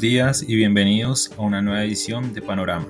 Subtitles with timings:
[0.00, 2.86] Días y bienvenidos a una nueva edición de Panorama.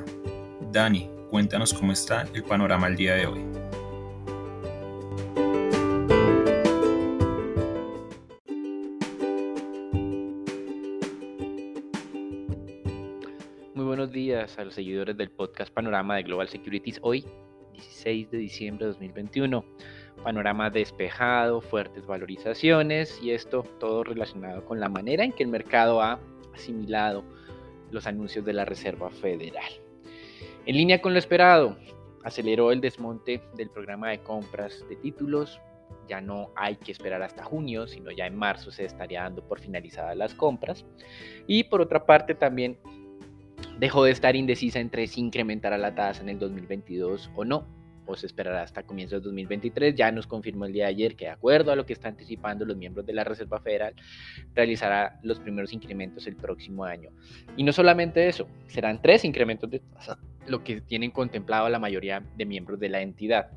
[0.70, 3.40] Dani, cuéntanos cómo está el panorama el día de hoy.
[13.74, 17.00] Muy buenos días a los seguidores del podcast Panorama de Global Securities.
[17.02, 17.26] Hoy,
[17.72, 19.64] 16 de diciembre de 2021.
[20.22, 26.00] Panorama despejado, fuertes valorizaciones y esto todo relacionado con la manera en que el mercado
[26.00, 26.20] ha
[26.60, 27.24] asimilado
[27.90, 29.72] los anuncios de la Reserva Federal.
[30.66, 31.76] En línea con lo esperado,
[32.22, 35.60] aceleró el desmonte del programa de compras de títulos.
[36.08, 39.60] Ya no hay que esperar hasta junio, sino ya en marzo se estaría dando por
[39.60, 40.84] finalizadas las compras.
[41.46, 42.78] Y por otra parte también
[43.78, 47.79] dejó de estar indecisa entre si incrementará la tasa en el 2022 o no
[48.16, 49.94] se esperará hasta comienzos de 2023.
[49.94, 52.64] Ya nos confirmó el día de ayer que de acuerdo a lo que está anticipando
[52.64, 53.94] los miembros de la Reserva Federal,
[54.54, 57.10] realizará los primeros incrementos el próximo año.
[57.56, 62.22] Y no solamente eso, serán tres incrementos de tasa, lo que tienen contemplado la mayoría
[62.36, 63.50] de miembros de la entidad.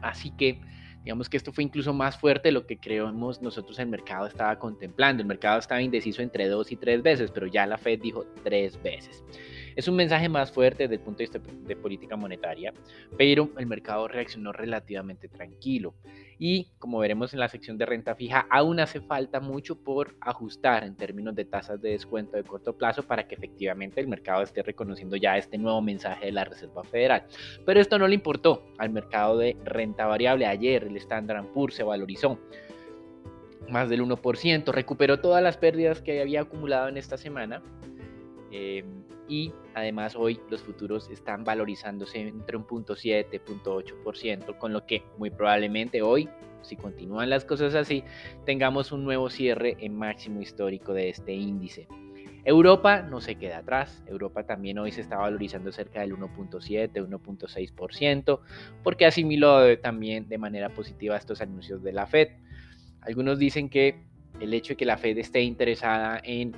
[0.00, 0.60] Así que
[1.04, 4.58] digamos que esto fue incluso más fuerte de lo que creemos nosotros el mercado estaba
[4.58, 5.22] contemplando.
[5.22, 8.80] El mercado estaba indeciso entre dos y tres veces, pero ya la Fed dijo tres
[8.82, 9.24] veces.
[9.78, 12.74] Es un mensaje más fuerte desde el punto de vista de política monetaria,
[13.16, 15.94] pero el mercado reaccionó relativamente tranquilo.
[16.36, 20.82] Y como veremos en la sección de renta fija, aún hace falta mucho por ajustar
[20.82, 24.64] en términos de tasas de descuento de corto plazo para que efectivamente el mercado esté
[24.64, 27.26] reconociendo ya este nuevo mensaje de la Reserva Federal.
[27.64, 30.46] Pero esto no le importó al mercado de renta variable.
[30.46, 32.36] Ayer el Standard Poor's se valorizó
[33.68, 37.62] más del 1%, recuperó todas las pérdidas que había acumulado en esta semana.
[38.50, 38.82] Eh,
[39.28, 44.86] y además hoy los futuros están valorizándose entre un punto 7, punto 8%, con lo
[44.86, 46.28] que muy probablemente hoy,
[46.62, 48.02] si continúan las cosas así,
[48.44, 51.86] tengamos un nuevo cierre en máximo histórico de este índice.
[52.44, 58.40] Europa no se queda atrás, Europa también hoy se está valorizando cerca del 1.7, 1.6%,
[58.82, 62.28] porque asimiló también de manera positiva estos anuncios de la Fed.
[63.02, 64.02] Algunos dicen que
[64.40, 66.52] el hecho de que la Fed esté interesada en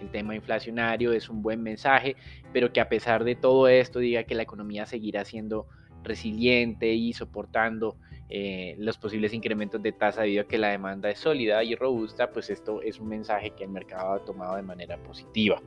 [0.00, 2.16] el tema inflacionario es un buen mensaje,
[2.52, 5.66] pero que a pesar de todo esto diga que la economía seguirá siendo
[6.02, 7.96] resiliente y soportando
[8.28, 12.30] eh, los posibles incrementos de tasa debido a que la demanda es sólida y robusta,
[12.30, 15.62] pues esto es un mensaje que el mercado ha tomado de manera positiva.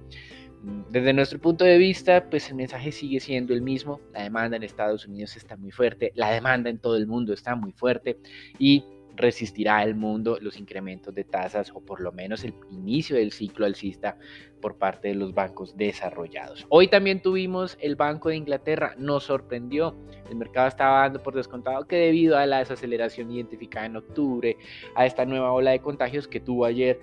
[0.64, 4.02] Mm, desde nuestro punto de vista, pues el mensaje sigue siendo el mismo.
[4.14, 7.56] La demanda en Estados Unidos está muy fuerte, la demanda en todo el mundo está
[7.56, 8.18] muy fuerte
[8.58, 8.84] y
[9.20, 13.66] resistirá el mundo los incrementos de tasas o por lo menos el inicio del ciclo
[13.66, 14.18] alcista
[14.62, 16.66] por parte de los bancos desarrollados.
[16.70, 19.98] Hoy también tuvimos el Banco de Inglaterra, nos sorprendió,
[20.30, 24.58] el mercado estaba dando por descontado que debido a la desaceleración identificada en octubre,
[24.96, 27.00] a esta nueva ola de contagios que tuvo ayer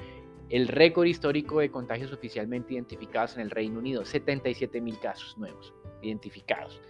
[0.49, 5.75] el récord histórico de contagios oficialmente identificados en el Reino Unido, 77 mil casos nuevos
[6.03, 6.81] identificados.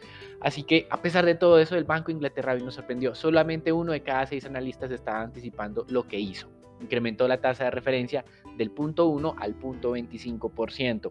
[0.40, 3.14] Así que a pesar de todo eso, el Banco Inglaterra nos sorprendió.
[3.14, 6.48] Solamente uno de cada seis analistas estaba anticipando lo que hizo.
[6.80, 8.24] Incrementó la tasa de referencia
[8.56, 11.10] del punto 1 al punto 25%.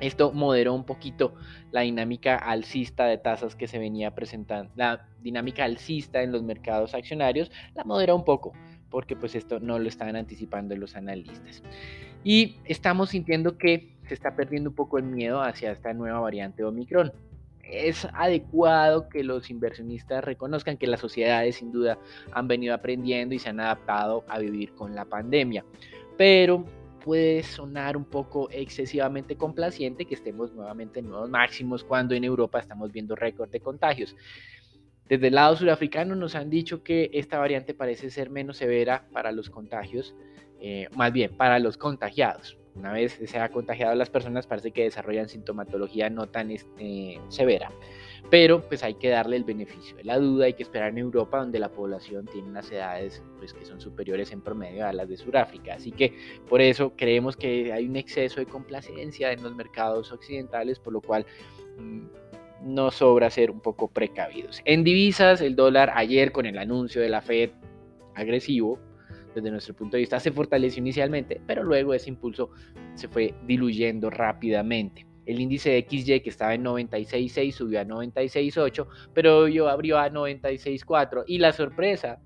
[0.00, 1.34] Esto moderó un poquito
[1.70, 4.70] la dinámica alcista de tasas que se venía presentando.
[4.74, 8.52] La dinámica alcista en los mercados accionarios la moderó un poco,
[8.90, 11.62] porque pues esto no lo estaban anticipando los analistas.
[12.28, 16.64] Y estamos sintiendo que se está perdiendo un poco el miedo hacia esta nueva variante
[16.64, 17.12] Omicron.
[17.62, 22.00] Es adecuado que los inversionistas reconozcan que las sociedades sin duda
[22.32, 25.64] han venido aprendiendo y se han adaptado a vivir con la pandemia.
[26.18, 26.64] Pero
[27.04, 32.58] puede sonar un poco excesivamente complaciente que estemos nuevamente en nuevos máximos cuando en Europa
[32.58, 34.16] estamos viendo récord de contagios.
[35.08, 39.30] Desde el lado surafricano nos han dicho que esta variante parece ser menos severa para
[39.30, 40.16] los contagios,
[40.60, 42.58] eh, más bien para los contagiados.
[42.76, 47.18] Una vez se ha contagiado a las personas, parece que desarrollan sintomatología no tan este,
[47.28, 47.70] severa.
[48.28, 51.38] Pero pues hay que darle el beneficio de la duda, hay que esperar en Europa
[51.38, 55.16] donde la población tiene unas edades pues, que son superiores en promedio a las de
[55.16, 55.74] Sudáfrica.
[55.74, 56.14] Así que
[56.48, 61.00] por eso creemos que hay un exceso de complacencia en los mercados occidentales, por lo
[61.00, 61.24] cual
[61.78, 62.06] mm,
[62.62, 64.60] no sobra ser un poco precavidos.
[64.64, 67.50] En divisas, el dólar ayer con el anuncio de la Fed
[68.14, 68.78] agresivo,
[69.36, 72.50] desde nuestro punto de vista, se fortaleció inicialmente, pero luego ese impulso
[72.94, 75.06] se fue diluyendo rápidamente.
[75.26, 80.08] El índice de XY que estaba en 96.6 subió a 96.8, pero yo abrió a
[80.08, 82.18] 96.4 y la sorpresa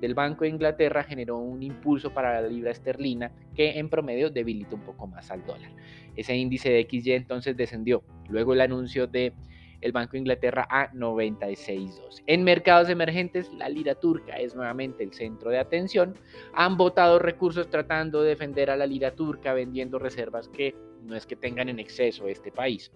[0.00, 4.76] del Banco de Inglaterra generó un impulso para la libra esterlina que en promedio debilitó
[4.76, 5.70] un poco más al dólar.
[6.16, 8.02] Ese índice de XY entonces descendió.
[8.28, 9.32] Luego el anuncio de
[9.80, 12.22] el Banco de Inglaterra a 96.2.
[12.26, 16.14] En mercados emergentes, la lira turca es nuevamente el centro de atención.
[16.52, 21.26] Han votado recursos tratando de defender a la lira turca, vendiendo reservas que no es
[21.26, 22.92] que tengan en exceso este país.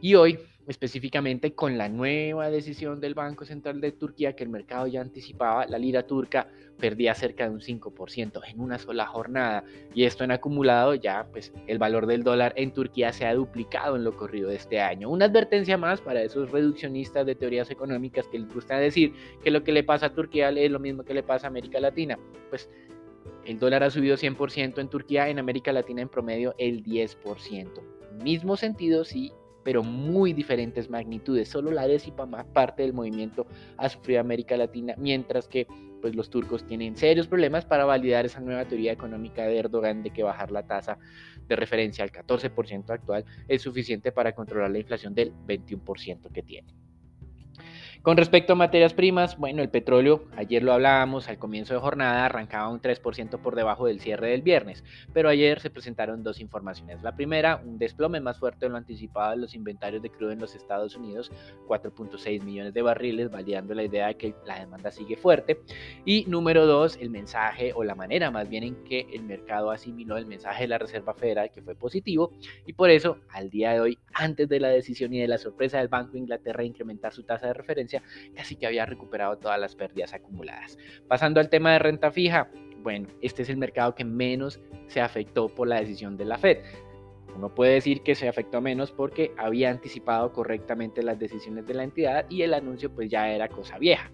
[0.00, 4.86] Y hoy específicamente con la nueva decisión del Banco Central de Turquía que el mercado
[4.86, 6.48] ya anticipaba, la lira turca
[6.78, 9.64] perdía cerca de un 5% en una sola jornada
[9.94, 13.96] y esto en acumulado ya pues el valor del dólar en Turquía se ha duplicado
[13.96, 15.08] en lo corrido de este año.
[15.08, 19.62] Una advertencia más para esos reduccionistas de teorías económicas que les gusta decir que lo
[19.62, 22.18] que le pasa a Turquía es lo mismo que le pasa a América Latina.
[22.50, 22.68] Pues
[23.44, 27.70] el dólar ha subido 100% en Turquía, en América Latina en promedio el 10%.
[28.22, 29.32] Mismo sentido sí
[29.66, 31.48] pero muy diferentes magnitudes.
[31.48, 33.48] Solo la décima parte del movimiento
[33.78, 35.66] ha sufrido América Latina, mientras que
[36.00, 40.10] pues, los turcos tienen serios problemas para validar esa nueva teoría económica de Erdogan de
[40.10, 40.98] que bajar la tasa
[41.48, 46.85] de referencia al 14% actual es suficiente para controlar la inflación del 21% que tiene.
[48.06, 52.24] Con respecto a materias primas, bueno, el petróleo, ayer lo hablábamos, al comienzo de jornada
[52.24, 57.02] arrancaba un 3% por debajo del cierre del viernes, pero ayer se presentaron dos informaciones.
[57.02, 60.38] La primera, un desplome más fuerte de lo anticipado de los inventarios de crudo en
[60.38, 61.32] los Estados Unidos,
[61.66, 65.62] 4.6 millones de barriles, validando la idea de que la demanda sigue fuerte.
[66.04, 70.16] Y número dos, el mensaje o la manera más bien en que el mercado asimiló
[70.16, 72.30] el mensaje de la Reserva Federal, que fue positivo,
[72.66, 75.78] y por eso al día de hoy, antes de la decisión y de la sorpresa
[75.78, 77.95] del Banco de Inglaterra de incrementar su tasa de referencia,
[78.34, 80.78] casi que había recuperado todas las pérdidas acumuladas.
[81.08, 82.50] Pasando al tema de renta fija,
[82.82, 86.58] bueno, este es el mercado que menos se afectó por la decisión de la Fed.
[87.34, 91.84] Uno puede decir que se afectó menos porque había anticipado correctamente las decisiones de la
[91.84, 94.10] entidad y el anuncio pues ya era cosa vieja.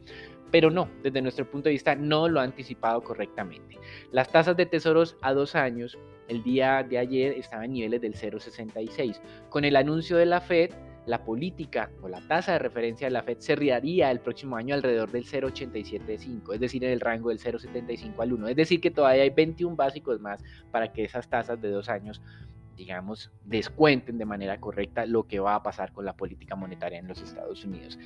[0.51, 3.79] Pero no, desde nuestro punto de vista no lo ha anticipado correctamente.
[4.11, 8.15] Las tasas de tesoros a dos años el día de ayer estaban en niveles del
[8.15, 9.21] 0,66.
[9.49, 10.71] Con el anuncio de la Fed
[11.07, 14.75] la política o la tasa de referencia de la Fed se riaría el próximo año
[14.75, 18.49] alrededor del 0,875, es decir, en el rango del 0,75 al 1.
[18.49, 22.21] Es decir, que todavía hay 21 básicos más para que esas tasas de dos años
[22.77, 27.07] digamos, descuenten de manera correcta lo que va a pasar con la política monetaria en
[27.07, 27.99] los Estados Unidos.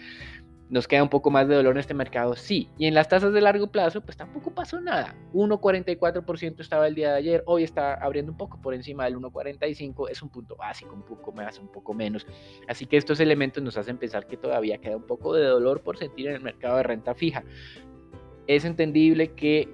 [0.69, 2.35] ¿Nos queda un poco más de dolor en este mercado?
[2.35, 2.69] Sí.
[2.77, 5.15] Y en las tasas de largo plazo, pues tampoco pasó nada.
[5.33, 10.11] 1,44% estaba el día de ayer, hoy está abriendo un poco por encima del 1,45,
[10.11, 12.27] es un punto básico, un poco más, un poco menos.
[12.67, 15.99] Así que estos elementos nos hacen pensar que todavía queda un poco de dolor por
[15.99, 17.45] sentir en el mercado de renta fija.
[18.49, 19.69] Es entendible que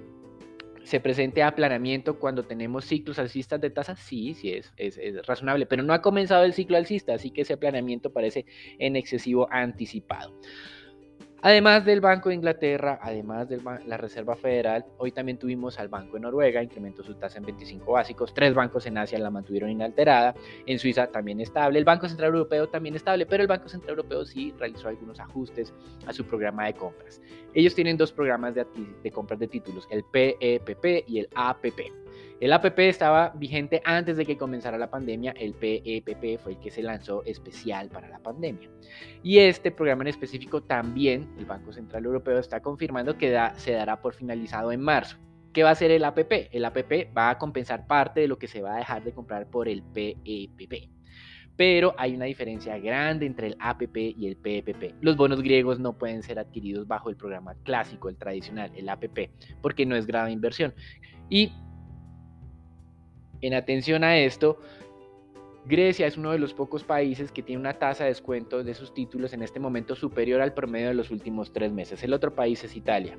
[0.83, 5.81] se presente aplanamiento cuando tenemos ciclos alcistas de tasas, sí, sí es, es, razonable, pero
[5.83, 8.45] no ha comenzado el ciclo alcista, así que ese aplanamiento parece
[8.79, 10.33] en excesivo anticipado.
[11.45, 16.13] Además del Banco de Inglaterra, además de la Reserva Federal, hoy también tuvimos al Banco
[16.13, 20.33] de Noruega, incrementó su tasa en 25 básicos, tres bancos en Asia la mantuvieron inalterada,
[20.65, 24.23] en Suiza también estable, el Banco Central Europeo también estable, pero el Banco Central Europeo
[24.23, 25.73] sí realizó algunos ajustes
[26.07, 27.21] a su programa de compras.
[27.53, 31.91] Ellos tienen dos programas de, compras de títulos, el PEPP y el APP.
[32.39, 36.71] El APP estaba vigente antes de que comenzara la pandemia, el PEPP fue el que
[36.71, 38.69] se lanzó especial para la pandemia.
[39.23, 44.01] Y este programa en específico también el Banco Central Europeo está confirmando que se dará
[44.01, 45.17] por finalizado en marzo.
[45.53, 46.49] ¿Qué va a hacer el APP?
[46.51, 49.47] El APP va a compensar parte de lo que se va a dejar de comprar
[49.47, 50.89] por el PEPP
[51.55, 54.95] pero hay una diferencia grande entre el APP y el PEPP.
[55.01, 59.29] Los bonos griegos no pueden ser adquiridos bajo el programa clásico, el tradicional, el APP,
[59.61, 60.73] porque no es grave inversión.
[61.29, 61.51] Y
[63.47, 64.59] en atención a esto,
[65.65, 68.93] Grecia es uno de los pocos países que tiene una tasa de descuento de sus
[68.93, 72.03] títulos en este momento superior al promedio de los últimos tres meses.
[72.03, 73.17] El otro país es Italia.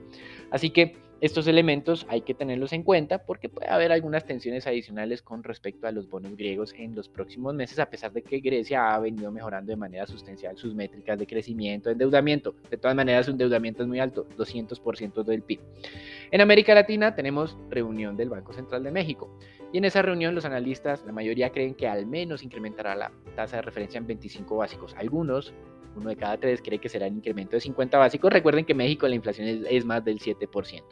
[0.50, 5.22] Así que estos elementos hay que tenerlos en cuenta porque puede haber algunas tensiones adicionales
[5.22, 8.94] con respecto a los bonos griegos en los próximos meses, a pesar de que Grecia
[8.94, 12.54] ha venido mejorando de manera sustancial sus métricas de crecimiento, endeudamiento.
[12.68, 15.60] De todas maneras, su endeudamiento es muy alto, 200% del PIB.
[16.30, 19.34] En América Latina tenemos reunión del Banco Central de México.
[19.72, 23.56] Y en esa reunión los analistas, la mayoría creen que al menos incrementará la tasa
[23.56, 24.94] de referencia en 25 básicos.
[24.98, 25.54] Algunos
[25.96, 28.32] uno de cada tres cree que será el incremento de 50 básicos.
[28.32, 30.82] Recuerden que en México la inflación es, más del 7%.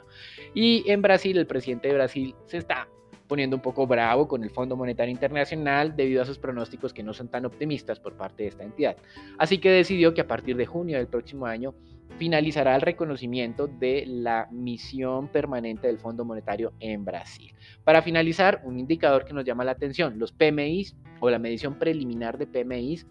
[0.54, 2.88] Y en Brasil, el presidente de Brasil se está
[3.26, 7.14] poniendo un poco bravo con el Fondo Monetario Internacional debido a sus pronósticos que no
[7.14, 8.96] son tan optimistas por parte de esta entidad.
[9.38, 11.74] Así que decidió que a partir de junio del próximo año
[12.18, 17.54] finalizará el reconocimiento de la misión permanente del Fondo Monetario en Brasil.
[17.84, 22.36] Para finalizar, un indicador que nos llama la atención, los PMIs o la medición preliminar
[22.36, 23.06] de PMIs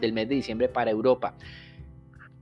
[0.00, 1.34] del mes de diciembre para Europa.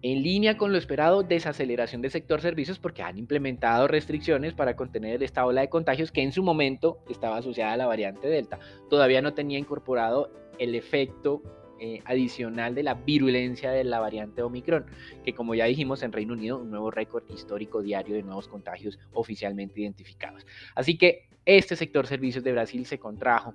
[0.03, 5.23] En línea con lo esperado, desaceleración del sector servicios porque han implementado restricciones para contener
[5.23, 8.59] esta ola de contagios que en su momento estaba asociada a la variante Delta.
[8.89, 11.43] Todavía no tenía incorporado el efecto
[11.81, 14.87] eh, adicional de la virulencia de la variante Omicron,
[15.25, 18.99] que como ya dijimos en Reino Unido, un nuevo récord histórico diario de nuevos contagios
[19.13, 20.47] oficialmente identificados.
[20.75, 23.55] Así que este sector servicios de Brasil se contrajo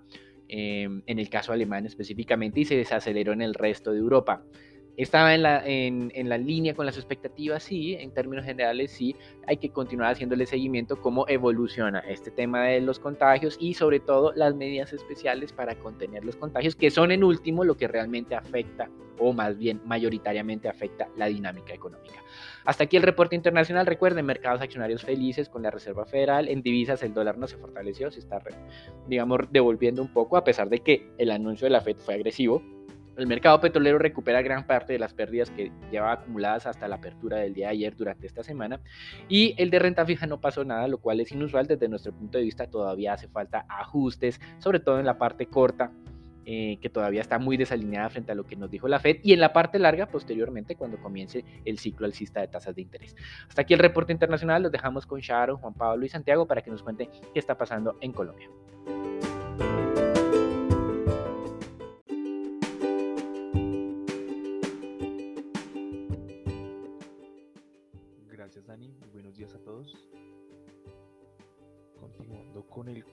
[0.51, 4.43] em, en el caso alemán específicamente y se desaceleró en el resto de Europa.
[4.97, 9.15] Estaba en la, en, la línea con las expectativas, sí, en términos generales, sí,
[9.47, 14.33] hay que continuar haciéndole seguimiento cómo evoluciona este tema de los contagios y sobre todo
[14.35, 18.89] las medidas especiales para contener los contagios, que son en último lo que realmente afecta
[19.21, 22.15] o más bien mayoritariamente afecta la dinámica económica.
[22.65, 23.85] Hasta aquí el reporte internacional.
[23.85, 26.47] Recuerden, mercados accionarios felices con la Reserva Federal.
[26.47, 28.41] En divisas el dólar no se fortaleció, se está,
[29.07, 32.61] digamos, devolviendo un poco a pesar de que el anuncio de la Fed fue agresivo
[33.21, 37.37] el mercado petrolero recupera gran parte de las pérdidas que llevaba acumuladas hasta la apertura
[37.37, 38.79] del día de ayer durante esta semana
[39.29, 42.37] y el de renta fija no pasó nada, lo cual es inusual desde nuestro punto
[42.37, 42.67] de vista.
[42.67, 45.91] Todavía hace falta ajustes, sobre todo en la parte corta,
[46.43, 49.33] eh, que todavía está muy desalineada frente a lo que nos dijo la Fed, y
[49.33, 53.15] en la parte larga, posteriormente, cuando comience el ciclo alcista de tasas de interés.
[53.47, 56.71] Hasta aquí el reporte internacional, los dejamos con Sharon, Juan Pablo y Santiago para que
[56.71, 58.49] nos cuenten qué está pasando en Colombia.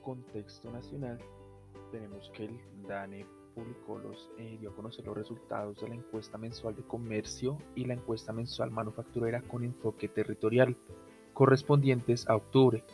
[0.08, 1.18] Contexto nacional,
[1.92, 6.38] tenemos que el DANE publicó los, eh, dio a conocer los resultados de la encuesta
[6.38, 10.78] mensual de comercio y la encuesta mensual manufacturera con enfoque territorial,
[11.34, 12.84] correspondientes a octubre.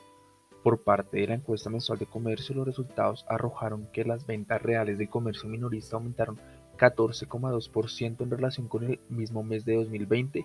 [0.65, 4.99] Por parte de la encuesta mensual de comercio, los resultados arrojaron que las ventas reales
[4.99, 6.41] del comercio minorista aumentaron
[6.79, 10.45] 14,2% en relación con el mismo mes de 2020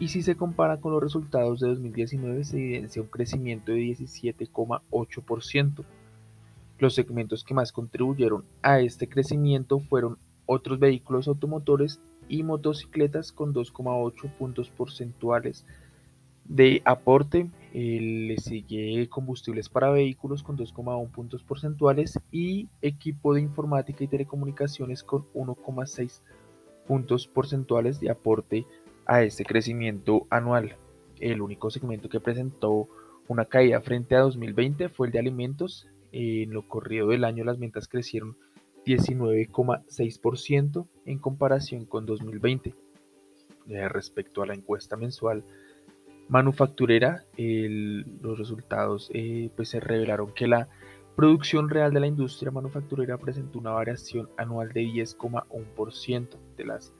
[0.00, 5.84] y si se compara con los resultados de 2019 se evidencia un crecimiento de 17,8%.
[6.78, 13.52] Los segmentos que más contribuyeron a este crecimiento fueron otros vehículos automotores y motocicletas con
[13.52, 15.66] 2,8 puntos porcentuales
[16.44, 17.50] de aporte.
[17.72, 25.02] le sigue combustibles para vehículos con 2,1 puntos porcentuales y equipo de informática y telecomunicaciones
[25.02, 26.20] con 1,6
[26.86, 28.64] puntos porcentuales de aporte
[29.08, 30.76] a este crecimiento anual.
[31.18, 32.88] El único segmento que presentó
[33.26, 35.88] una caída frente a 2020 fue el de alimentos.
[36.12, 38.36] En lo corrido del año las ventas crecieron
[38.86, 42.74] 19,6% en comparación con 2020.
[43.68, 45.42] Eh, respecto a la encuesta mensual
[46.28, 50.68] manufacturera, los resultados eh, pues se revelaron que la
[51.16, 56.94] producción real de la industria manufacturera presentó una variación anual de 10,1% de las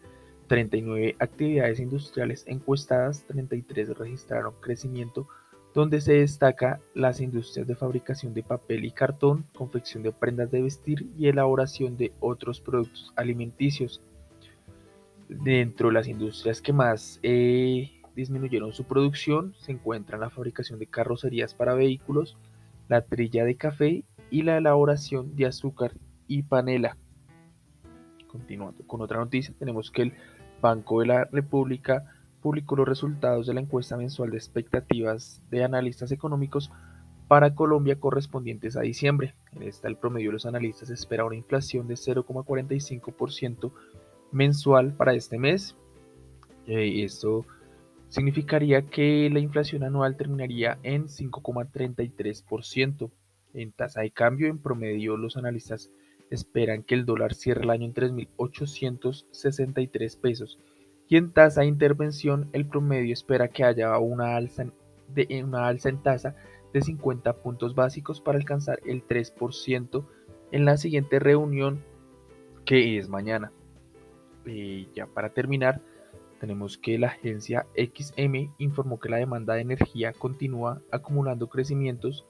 [0.49, 5.29] 39 actividades industriales encuestadas, 33 registraron crecimiento,
[5.75, 10.63] donde se destaca las industrias de fabricación de papel y cartón, confección de prendas de
[10.63, 14.01] vestir y elaboración de otros productos alimenticios.
[15.29, 20.87] Dentro de las industrias que más eh, disminuyeron su producción se encuentran la fabricación de
[20.87, 22.39] carrocerías para vehículos,
[22.89, 25.93] la trilla de café y la elaboración de azúcar
[26.27, 26.97] y panela.
[28.27, 30.15] Continuando con otra noticia, tenemos que el
[30.61, 32.05] Banco de la República
[32.43, 36.71] publicó los resultados de la encuesta mensual de expectativas de analistas económicos
[37.27, 39.35] para Colombia correspondientes a diciembre.
[39.53, 43.73] En esta el promedio de los analistas espera una inflación de 0,45%
[44.33, 45.77] mensual para este mes.
[46.67, 47.45] Eh, esto
[48.09, 53.11] significaría que la inflación anual terminaría en 5,33%.
[53.55, 55.91] En tasa de cambio, en promedio, los analistas
[56.31, 60.59] esperan que el dólar cierre el año en 3.863 pesos
[61.09, 64.67] y en tasa de intervención el promedio espera que haya una alza,
[65.09, 66.37] de, una alza en tasa
[66.73, 70.05] de 50 puntos básicos para alcanzar el 3%
[70.53, 71.83] en la siguiente reunión
[72.65, 73.53] que es mañana.
[74.45, 75.81] Y ya para terminar,
[76.41, 82.27] tenemos que la agencia XM informó que la demanda de energía continúa acumulando crecimientos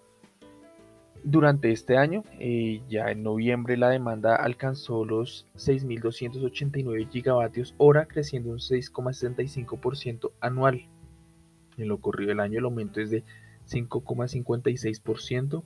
[1.24, 8.50] durante este año, eh, ya en noviembre, la demanda alcanzó los 6.289 gigavatios hora, creciendo
[8.50, 10.86] un 6,65% anual.
[11.76, 13.24] En lo corrido del año, el aumento es de
[13.68, 15.62] 5,56%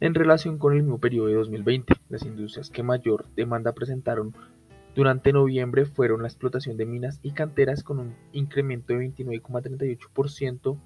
[0.00, 1.94] en relación con el mismo periodo de 2020.
[2.08, 4.34] Las industrias que mayor demanda presentaron
[4.94, 10.76] durante noviembre fueron la explotación de minas y canteras con un incremento de 29,38%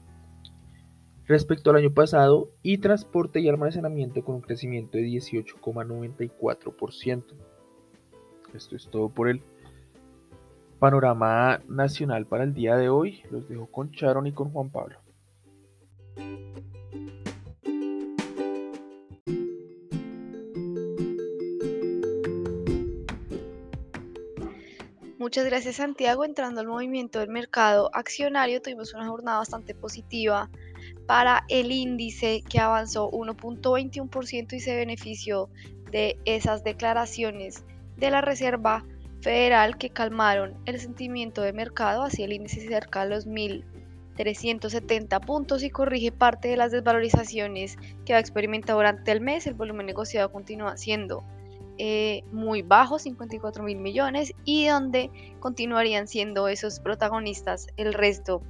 [1.26, 7.25] respecto al año pasado y transporte y almacenamiento con un crecimiento de 18,94%.
[8.54, 9.42] Esto es todo por el
[10.78, 13.23] panorama nacional para el día de hoy.
[13.30, 15.00] Los dejo con Charon y con Juan Pablo.
[25.18, 26.25] Muchas gracias Santiago.
[26.25, 30.49] Entrando al movimiento del mercado accionario, tuvimos una jornada bastante positiva
[31.07, 35.49] para el índice que avanzó 1.21% y se benefició
[35.91, 37.65] de esas declaraciones
[37.97, 38.85] de la Reserva
[39.21, 45.63] Federal que calmaron el sentimiento de mercado hacia el índice cerca de los 1.370 puntos
[45.63, 49.47] y corrige parte de las desvalorizaciones que ha experimentado durante el mes.
[49.47, 51.25] El volumen negociado continúa siendo
[51.79, 55.11] eh, muy bajo, 54 mil millones, y donde
[55.41, 58.43] continuarían siendo esos protagonistas el resto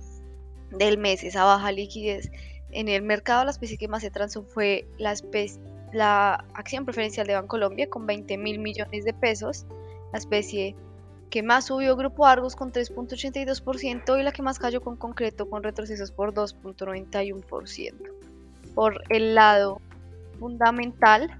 [0.71, 2.31] del mes, esa baja liquidez
[2.71, 3.45] en el mercado.
[3.45, 8.59] La especie que más se transó fue la, acción preferencial de Bancolombia con 20 mil
[8.59, 9.67] millones de pesos,
[10.13, 10.77] la especie
[11.31, 15.63] que más subió Grupo Argos con 3.82% y la que más cayó con concreto con
[15.63, 17.95] retrocesos por 2.91%.
[18.75, 19.81] Por el lado
[20.39, 21.37] fundamental,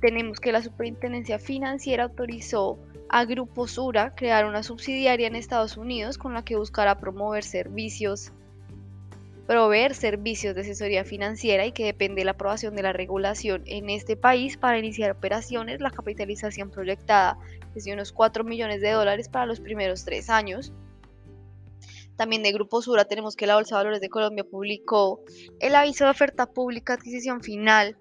[0.00, 6.16] tenemos que la Superintendencia Financiera autorizó a Grupo Sura crear una subsidiaria en Estados Unidos
[6.16, 8.32] con la que buscará promover servicios,
[9.50, 13.90] proveer servicios de asesoría financiera y que depende de la aprobación de la regulación en
[13.90, 15.80] este país para iniciar operaciones.
[15.80, 17.36] La capitalización proyectada
[17.74, 20.72] es de unos 4 millones de dólares para los primeros tres años.
[22.14, 25.20] También de Grupo Sura tenemos que la Bolsa de Valores de Colombia publicó
[25.58, 27.96] el aviso de oferta pública adquisición final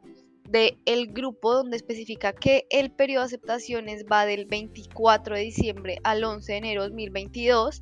[0.48, 6.24] del grupo donde especifica que el periodo de aceptaciones va del 24 de diciembre al
[6.24, 7.82] 11 de enero de 2022.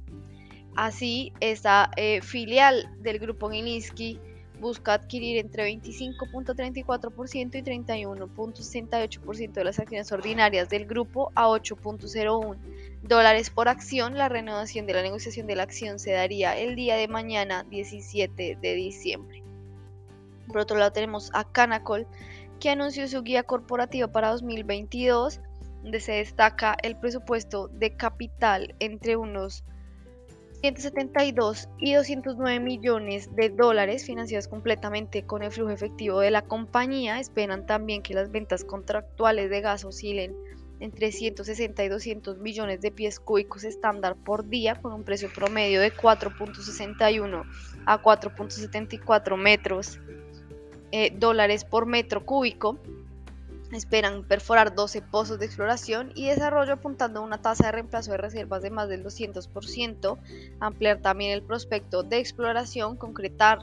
[0.78, 4.20] Así, esta eh, filial del grupo Gilinski
[4.60, 12.58] busca adquirir entre 25.34% y 31.68% de las acciones ordinarias del grupo a 8.01
[13.02, 14.20] dólares por acción.
[14.20, 18.60] La renovación de la negociación de la acción se daría el día de mañana 17
[18.62, 19.42] de diciembre.
[20.48, 22.06] Por otro lado tenemos a Canacol
[22.60, 25.42] que anunció su guía corporativa para 2022,
[25.82, 29.64] donde se destaca el presupuesto de capital entre unos
[30.62, 37.20] 172 y 209 millones de dólares financiados completamente con el flujo efectivo de la compañía.
[37.20, 40.36] Esperan también que las ventas contractuales de gas oscilen
[40.80, 45.82] entre 160 y 200 millones de pies cúbicos estándar por día con un precio promedio
[45.82, 47.44] de 4.61
[47.86, 50.00] a 4.74 metros
[50.92, 52.80] eh, dólares por metro cúbico.
[53.72, 58.18] Esperan perforar 12 pozos de exploración y desarrollo apuntando a una tasa de reemplazo de
[58.18, 60.18] reservas de más del 200%,
[60.60, 63.60] ampliar también el prospecto de exploración, concretar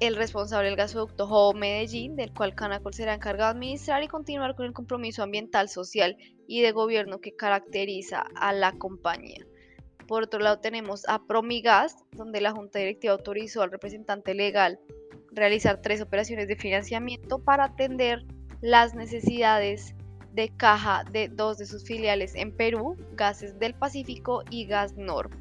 [0.00, 4.56] el responsable del gasoducto Jobo Medellín, del cual Canacol será encargado de administrar y continuar
[4.56, 6.16] con el compromiso ambiental, social
[6.48, 9.46] y de gobierno que caracteriza a la compañía.
[10.06, 14.78] Por otro lado tenemos a Promigas, donde la Junta Directiva autorizó al representante legal
[15.32, 18.24] realizar tres operaciones de financiamiento para atender
[18.64, 19.94] las necesidades
[20.32, 25.34] de caja de dos de sus filiales en Perú, Gases del Pacífico y Gas Norp.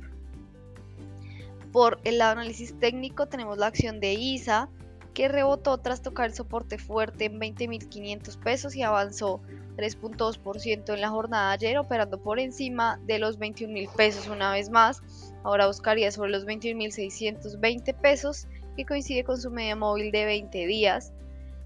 [1.71, 4.67] Por el lado análisis técnico tenemos la acción de ISA
[5.13, 9.39] que rebotó tras tocar el soporte fuerte en 20.500 pesos y avanzó
[9.77, 15.01] 3.2% en la jornada ayer, operando por encima de los 21.000 pesos una vez más.
[15.45, 21.13] Ahora buscaría sobre los 21.620 pesos que coincide con su media móvil de 20 días.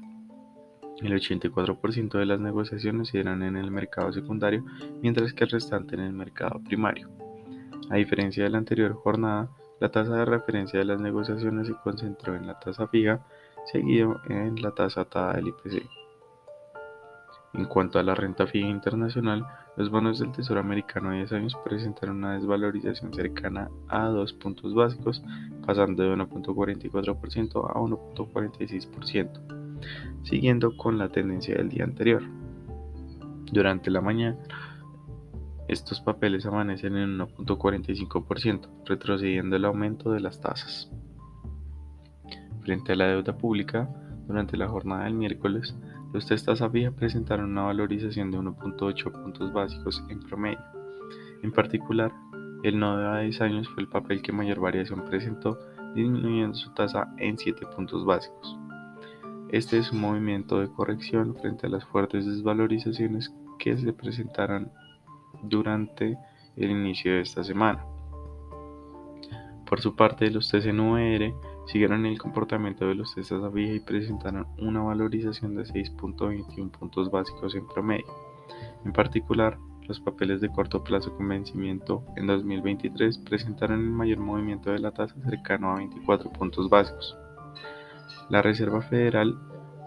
[1.01, 4.63] El 84% de las negociaciones se en el mercado secundario,
[5.01, 7.09] mientras que el restante en el mercado primario.
[7.89, 12.35] A diferencia de la anterior jornada, la tasa de referencia de las negociaciones se concentró
[12.35, 13.25] en la tasa fija,
[13.65, 15.83] seguido en la tasa atada del IPC.
[17.53, 19.45] En cuanto a la renta fija internacional,
[19.75, 24.73] los bonos del Tesoro americano de 10 años presentaron una desvalorización cercana a 2 puntos
[24.73, 25.21] básicos,
[25.65, 29.41] pasando de 1.44% a 1.46%,
[30.23, 32.23] siguiendo con la tendencia del día anterior.
[33.51, 34.37] Durante la mañana,
[35.67, 40.89] estos papeles amanecen en 1.45%, retrocediendo el aumento de las tasas.
[42.63, 43.89] Frente a la deuda pública,
[44.27, 45.75] durante la jornada del miércoles,
[46.13, 50.59] los test tasa fija presentaron una valorización de 1.8 puntos básicos en promedio.
[51.41, 52.11] En particular,
[52.63, 55.57] el nodo de 10 años fue el papel que mayor variación presentó,
[55.95, 58.57] disminuyendo su tasa en 7 puntos básicos.
[59.49, 64.71] Este es un movimiento de corrección frente a las fuertes desvalorizaciones que se presentaron
[65.43, 66.17] durante
[66.55, 67.83] el inicio de esta semana.
[69.65, 71.33] Por su parte, los TCNVR
[71.67, 77.55] siguieron el comportamiento de los testas a y presentaron una valorización de 6.21 puntos básicos
[77.55, 78.05] en promedio.
[78.85, 84.71] En particular, los papeles de corto plazo con vencimiento en 2023 presentaron el mayor movimiento
[84.71, 87.17] de la tasa cercano a 24 puntos básicos.
[88.29, 89.37] La Reserva Federal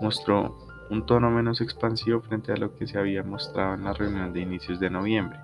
[0.01, 0.59] mostró
[0.91, 4.41] un tono menos expansivo frente a lo que se había mostrado en la reunión de
[4.41, 5.39] inicios de noviembre.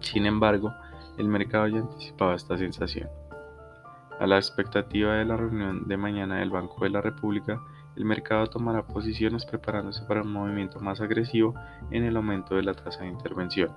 [0.00, 0.72] Sin embargo,
[1.16, 3.08] el mercado ya anticipaba esta sensación.
[4.20, 7.60] A la expectativa de la reunión de mañana del Banco de la República,
[7.96, 11.54] el mercado tomará posiciones preparándose para un movimiento más agresivo
[11.90, 13.70] en el aumento de la tasa de intervención.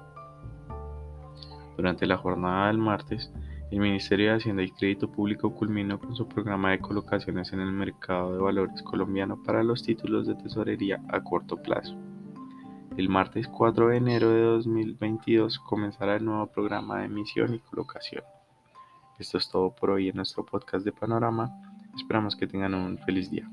[1.76, 3.32] Durante la jornada del martes,
[3.72, 7.72] el Ministerio de Hacienda y Crédito Público culminó con su programa de colocaciones en el
[7.72, 11.96] mercado de valores colombiano para los títulos de tesorería a corto plazo.
[12.96, 18.24] El martes 4 de enero de 2022 comenzará el nuevo programa de emisión y colocación.
[19.20, 21.52] Esto es todo por hoy en nuestro podcast de Panorama.
[21.96, 23.50] Esperamos que tengan un feliz día.